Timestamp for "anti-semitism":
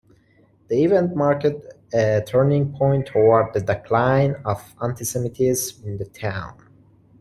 4.81-5.87